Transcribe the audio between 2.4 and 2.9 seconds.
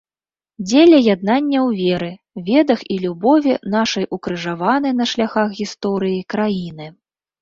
ведах